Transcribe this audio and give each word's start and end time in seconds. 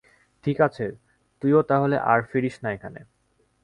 ঠিক 0.45 0.57
আছে, 0.61 0.85
তুইও 1.41 1.61
তাহলে 1.61 1.95
আর 2.03 2.19
ফিরিস 2.21 2.55
না 2.63 2.69
এখানে। 2.71 2.99